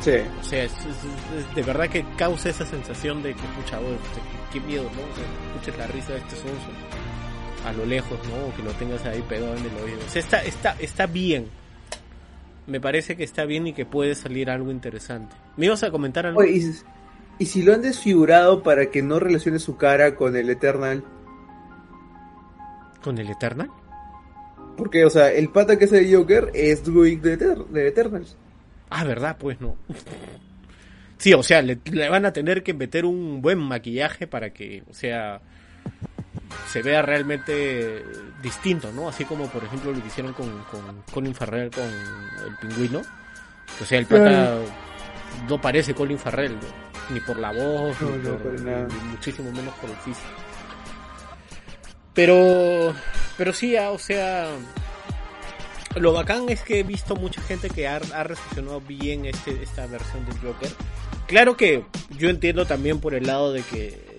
[0.01, 0.17] Sí.
[0.39, 0.73] O sea, es,
[1.55, 3.79] de verdad que causa esa sensación de que, escucha,
[4.51, 4.89] qué, miedo, ¿no?
[4.89, 6.69] O sea, escuches la risa de este sonso
[7.65, 8.47] a lo lejos, ¿no?
[8.47, 9.99] O que lo tengas ahí pegado en el oído.
[10.05, 11.47] O sea, está, está, está bien
[12.67, 15.35] me parece que está bien y que puede salir algo interesante.
[15.57, 16.43] ¿Me ibas a comentar algo?
[16.43, 21.03] ¿y, si lo han desfigurado para que no relacione su cara con el Eternal?
[23.03, 23.69] ¿Con el Eternal?
[24.77, 28.37] Porque, o sea, el pata que es el Joker es Druid de, de Eternals.
[28.91, 29.37] Ah, ¿verdad?
[29.39, 29.77] Pues no.
[31.17, 31.77] Sí, o sea, le,
[32.09, 35.39] van a tener que meter un buen maquillaje para que, o sea,
[36.67, 38.03] se vea realmente
[38.43, 39.07] distinto, ¿no?
[39.07, 43.01] Así como, por ejemplo, lo que hicieron con, con Colin Farrell con el pingüino.
[43.81, 44.57] O sea, el pata
[45.47, 46.57] no parece Colin Farrell,
[47.11, 50.27] ni por la voz, ni, muchísimo menos por el físico.
[52.13, 52.93] Pero,
[53.37, 54.49] pero sí, ah, o sea,
[55.95, 59.85] lo bacán es que he visto mucha gente que ha, ha recepcionado bien este, esta
[59.87, 60.69] versión del Joker.
[61.27, 61.85] Claro que
[62.17, 64.11] yo entiendo también por el lado de que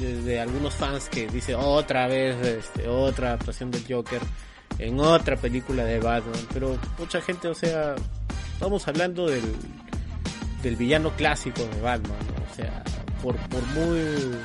[0.00, 4.20] de, algunos fans que dicen otra vez este, otra actuación del Joker
[4.78, 7.96] en otra película de Batman, pero mucha gente, o sea,
[8.52, 9.42] estamos hablando del,
[10.62, 12.18] del villano clásico de Batman,
[12.50, 12.84] o sea,
[13.22, 14.36] por, por muy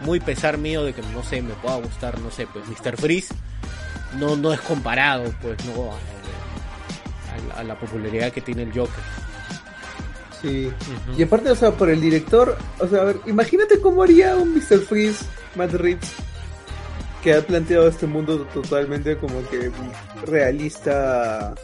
[0.00, 2.96] muy pesar mío de que no sé, me pueda gustar, no sé, pues Mr.
[2.96, 3.34] Freeze
[4.16, 5.92] no no es comparado, pues no
[7.56, 9.04] a la popularidad que tiene el Joker.
[10.40, 10.70] Sí.
[11.16, 14.54] Y aparte, o sea, por el director, o sea, a ver, imagínate cómo haría un
[14.54, 14.80] Mr.
[14.80, 15.24] Freeze,
[15.56, 16.12] Matt Reeves.
[17.22, 19.70] que ha planteado este mundo totalmente como que
[20.24, 21.54] realista.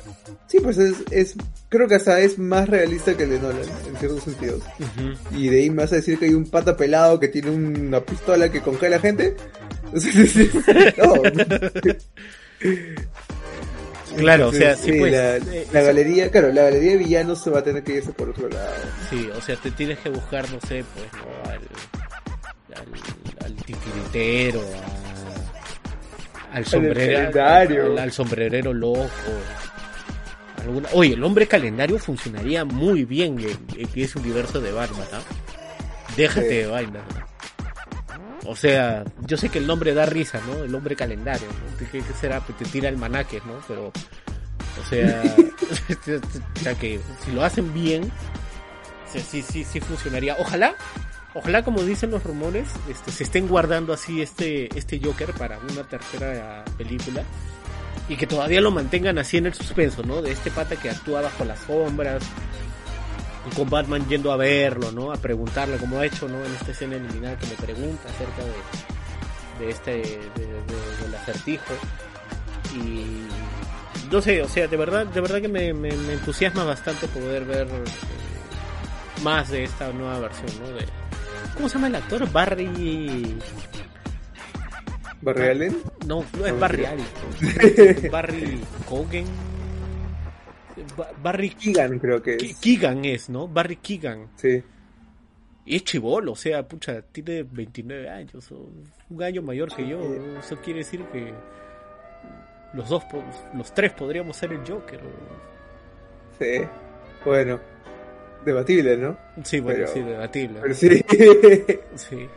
[0.49, 1.37] Sí, pues es, es
[1.69, 4.63] creo que hasta es más realista que el de Nolan, en ciertos sentidos.
[5.33, 8.01] Y de ahí me vas a decir que hay un pata pelado que tiene una
[8.01, 9.37] pistola que congela gente.
[14.17, 17.59] Claro, o sea, sí, pues, la, eh, galería, claro, la galería de villanos se va
[17.59, 18.71] a tener que irse por otro lado.
[19.11, 21.25] Sí, o sea, te tienes que buscar, no sé, pues, ¿no?
[21.51, 21.61] al,
[22.77, 22.87] al,
[23.45, 24.63] al titiritero,
[26.53, 29.09] al sombrerero, al, sombrerero loco.
[30.63, 30.89] Alguna...
[30.93, 33.59] Oye, el hombre calendario funcionaría muy bien en,
[33.95, 35.19] ese universo de Batman, ¿no?
[36.17, 37.03] Déjate de vaina.
[38.45, 40.65] O sea, yo sé que el nombre da risa, ¿no?
[40.65, 41.89] El hombre calendario, ¿no?
[41.91, 42.41] ¿Qué, será?
[42.41, 43.55] Te tira el manaque, ¿no?
[43.67, 45.23] Pero, o sea,
[46.57, 48.11] o sea que si lo hacen bien,
[49.07, 50.37] sí, sí, sí funcionaría.
[50.39, 50.75] Ojalá
[51.35, 55.83] Ojalá, como dicen los rumores, este, se estén guardando así este, este Joker para una
[55.83, 57.25] tercera película.
[58.09, 60.23] Y que todavía lo mantengan así en el suspenso, ¿no?
[60.23, 62.23] De este pata que actúa bajo las sombras.
[63.55, 65.13] Con Batman yendo a verlo, ¿no?
[65.13, 66.43] A preguntarle, como ha hecho, ¿no?
[66.45, 71.75] En esta escena eliminada que le pregunta acerca de, de este, de, del acertijo.
[72.75, 73.27] Y
[74.11, 77.67] no sé, o sea, de verdad, de verdad que me, me, entusiasma bastante poder ver
[77.67, 77.85] eh,
[79.23, 80.69] más de esta nueva versión, ¿no?
[80.77, 80.87] De,
[81.55, 82.31] ¿Cómo se llama el actor?
[82.33, 83.37] Barry.
[85.23, 85.83] ¿Barry Allen?
[86.07, 87.07] No, no es Barry Allen.
[88.11, 89.25] Barry Cogan.
[91.23, 92.59] Barry Keegan, creo que es.
[92.59, 93.49] Keegan es, ¿no?
[93.49, 94.29] Barry Keegan.
[94.37, 94.63] Sí.
[95.67, 99.99] Y es chivolo, o sea, pucha, tiene 29 años, un año mayor que yo.
[100.39, 101.33] Eso quiere decir que
[102.75, 103.05] los dos,
[103.55, 105.01] los tres podríamos ser el Joker.
[106.39, 106.67] Sí,
[107.25, 107.75] bueno
[108.45, 109.17] debatible, ¿no?
[109.43, 110.61] Sí, bueno, sí, debatible.
[110.61, 110.89] Pero sí.
[111.95, 112.29] sí.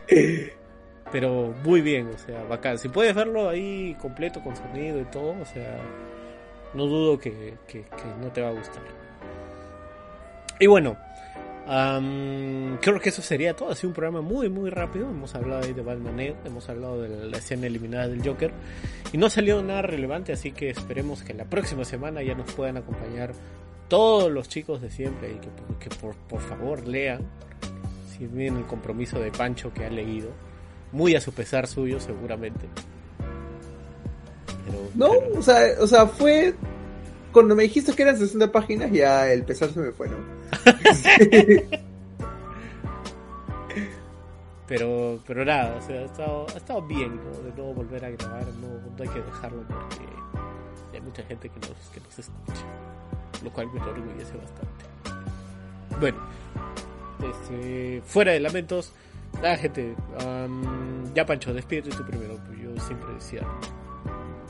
[1.12, 2.78] Pero muy bien, o sea, bacán.
[2.78, 5.78] Si puedes verlo ahí completo, con sonido y todo, o sea,
[6.74, 7.84] no dudo que, que,
[8.20, 8.82] no te va a gustar.
[10.60, 10.96] Y bueno,
[12.80, 13.70] creo que eso sería todo.
[13.70, 15.08] Ha sido un programa muy, muy rápido.
[15.08, 18.52] Hemos hablado ahí de Batman hemos hablado de la escena eliminada del Joker.
[19.12, 22.52] Y no ha salido nada relevante, así que esperemos que la próxima semana ya nos
[22.52, 23.32] puedan acompañar
[23.88, 27.22] todos los chicos de siempre y que, por, favor lean,
[28.10, 30.30] si bien el compromiso de Pancho que ha leído,
[30.92, 32.66] muy a su pesar suyo seguramente.
[34.94, 36.54] No, O, sea, o sea, fue
[37.32, 40.16] cuando me dijiste que eran 60 páginas ya el pesar se me fue, ¿no?
[44.66, 48.46] pero pero nada, o sea, ha estado, ha estado bien de nuevo volver a grabar,
[48.60, 50.04] no, no hay que dejarlo porque
[50.92, 52.64] hay mucha gente que nos, que nos escucha
[53.42, 54.84] lo cual me enorgullece bastante.
[56.00, 56.18] Bueno,
[57.22, 58.92] este, fuera de lamentos,
[59.42, 59.94] la gente,
[61.14, 63.42] ya Pancho, despídete tú primero, pues yo siempre decía.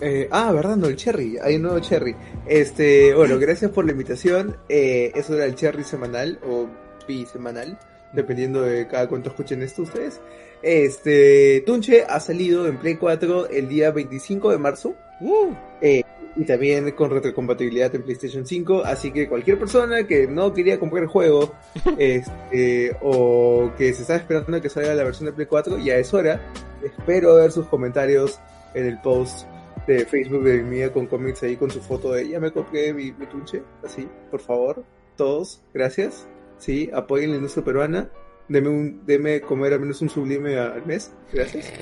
[0.01, 2.15] Eh, ah, verdad, no, el Cherry, hay un nuevo Cherry.
[2.47, 4.57] Este, bueno, gracias por la invitación.
[4.69, 6.69] Eh, eso era el Cherry semanal o
[7.07, 7.79] bisemanal,
[8.13, 10.21] dependiendo de cada cuánto escuchen esto ustedes.
[10.63, 14.95] Este, Tunche ha salido en Play 4 el día 25 de marzo.
[15.21, 15.53] Uh.
[15.81, 16.03] Eh,
[16.37, 18.83] y también con retrocompatibilidad en PlayStation 5.
[18.85, 21.55] Así que cualquier persona que no quería comprar el juego
[21.99, 26.15] este, o que se está esperando que salga la versión de Play 4, ya es
[26.15, 26.41] hora.
[26.85, 28.39] Espero ver sus comentarios
[28.75, 29.47] en el post
[29.89, 33.11] de Facebook de Mía con cómics ahí con su foto de ya me compré mi,
[33.13, 33.63] mi tunche.
[33.83, 34.85] Así, por favor,
[35.17, 36.29] todos, gracias.
[36.59, 38.11] Sí, apoyen la industria peruana.
[38.49, 41.13] Deme, un, deme comer al menos un sublime al mes.
[41.33, 41.73] Gracias.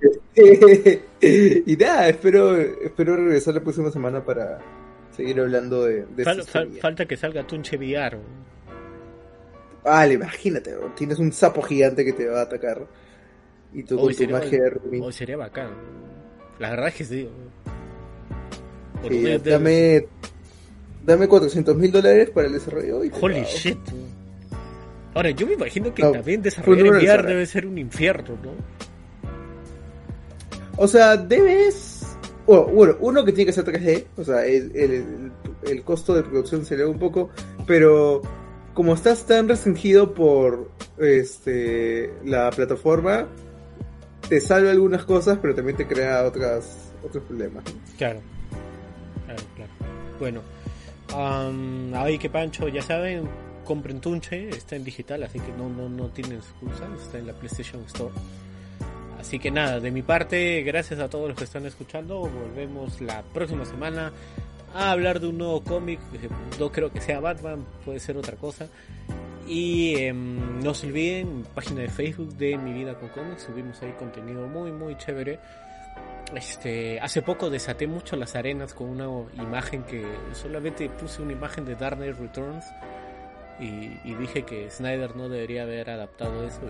[1.20, 4.58] y nada, espero, espero regresar la próxima semana para
[5.16, 6.04] seguir hablando de,
[6.80, 8.18] Falta que salga Tunche VR.
[9.82, 12.86] Vale, imagínate, tienes un sapo gigante que te va a atacar.
[13.72, 15.70] Y tú con tu magia de Hoy sería bacán.
[16.58, 17.28] La verdad es que sí.
[19.44, 20.06] dame,
[21.04, 23.04] dame 400 mil dólares para el desarrollo.
[23.04, 23.78] Y Holy shit.
[25.14, 28.52] Ahora, yo me imagino que también desarrollar VR debe ser un infierno, ¿no?
[30.76, 32.02] O sea, debes.
[32.46, 35.32] Bueno, uno que tiene que ser 3D, o sea, el,
[35.64, 37.30] el, costo de producción se eleva un poco,
[37.66, 38.22] pero
[38.72, 43.26] como estás tan restringido por este la plataforma,
[44.28, 47.64] te salva algunas cosas, pero también te crea otras otros problemas.
[47.96, 48.20] Claro,
[49.24, 49.70] claro, claro.
[50.18, 50.40] Bueno,
[51.14, 53.28] um, ahí que Pancho, ya saben,
[53.64, 57.32] compren Tunche, está en digital, así que no, no, no tienen excusa, está en la
[57.32, 58.12] PlayStation Store.
[59.20, 62.20] Así que nada, de mi parte, gracias a todos los que están escuchando.
[62.20, 64.12] Volvemos la próxima semana
[64.74, 65.98] a hablar de un nuevo cómic.
[66.60, 68.68] No creo que sea Batman, puede ser otra cosa.
[69.46, 73.92] Y em, no se olviden, página de Facebook de Mi Vida con Cómics, subimos ahí
[73.92, 75.38] contenido muy, muy chévere.
[76.34, 79.06] este, hace poco desaté mucho las arenas con una
[79.40, 82.64] imagen que solamente puse una imagen de Dark Knight Returns
[83.58, 86.60] y, dije que Snyder no debería haber adaptado eso.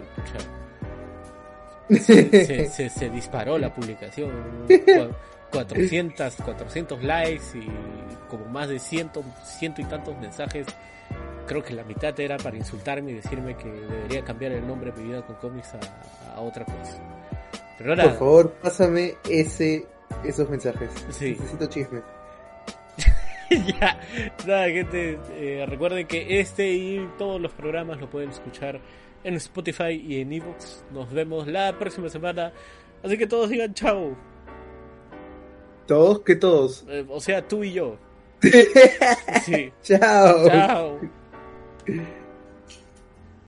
[1.88, 4.30] Y, se, se, disparó la publicación.
[5.50, 7.66] 400, 400 likes y
[8.28, 10.66] como más de ciento, ciento y tantos mensajes.
[11.46, 15.00] Creo que la mitad era para insultarme y decirme que debería cambiar el nombre de
[15.00, 15.74] mi vida con cómics
[16.34, 16.98] a, otra cosa.
[17.78, 19.86] Por favor, pásame ese,
[20.24, 20.90] esos mensajes.
[21.06, 22.02] Necesito chisme.
[23.50, 24.00] ya,
[24.46, 28.80] nada, gente, eh, recuerden que este y todos los programas lo pueden escuchar
[29.22, 30.84] en Spotify y en Evox.
[30.92, 32.52] Nos vemos la próxima semana.
[33.02, 34.16] Así que todos digan chao.
[35.86, 36.20] ¿Todos?
[36.20, 36.84] ¿Qué todos?
[36.88, 37.96] Eh, o sea, tú y yo.
[39.44, 39.72] sí.
[39.82, 40.48] Chao.
[40.48, 41.00] Chao.
[41.88, 42.15] Yeah.